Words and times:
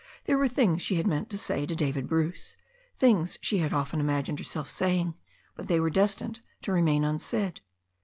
There 0.25 0.35
were 0.39 0.47
things 0.47 0.81
she 0.81 0.95
had 0.95 1.05
meant 1.05 1.29
to 1.29 1.37
say 1.37 1.67
to 1.67 1.75
David 1.75 2.07
Bruce, 2.07 2.55
things 2.97 3.37
she 3.39 3.59
had 3.59 3.71
often 3.71 3.99
imagined 3.99 4.39
herself 4.39 4.67
saying, 4.67 5.13
but 5.55 5.67
they 5.67 5.79
were 5.79 5.91
destined 5.91 6.39
to 6.63 6.71
remain 6.71 7.03
unsaid. 7.03 7.61